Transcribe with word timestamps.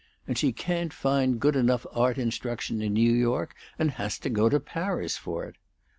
And 0.27 0.35
she 0.35 0.51
can't 0.51 0.91
find 0.91 1.39
good 1.39 1.55
enough 1.55 1.85
art 1.93 2.17
instruction 2.17 2.81
in 2.81 2.91
New 2.93 3.13
York, 3.13 3.53
and 3.77 3.91
has 3.91 4.17
to 4.21 4.31
go 4.31 4.49
to 4.49 4.59
Paris 4.59 5.15
for 5.15 5.45
it! 5.45 5.57